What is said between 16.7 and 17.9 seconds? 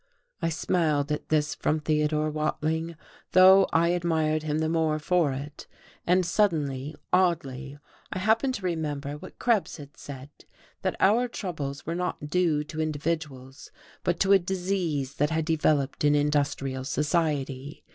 society.